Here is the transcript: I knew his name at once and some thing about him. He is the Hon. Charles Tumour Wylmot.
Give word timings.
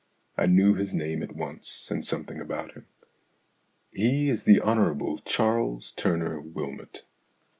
I 0.35 0.47
knew 0.47 0.73
his 0.73 0.95
name 0.95 1.21
at 1.21 1.35
once 1.35 1.91
and 1.91 2.03
some 2.03 2.23
thing 2.25 2.41
about 2.41 2.71
him. 2.71 2.87
He 3.91 4.29
is 4.29 4.45
the 4.45 4.59
Hon. 4.59 5.19
Charles 5.25 5.91
Tumour 5.91 6.39
Wylmot. 6.41 7.03